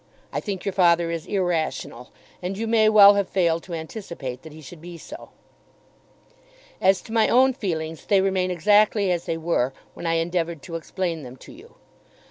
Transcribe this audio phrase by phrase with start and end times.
[0.33, 2.09] I think your father is irrational;
[2.41, 5.29] and you may well have failed to anticipate that he should be so.
[6.81, 10.75] As to my own feelings they remain exactly as they were when I endeavoured to
[10.75, 11.75] explain them to you.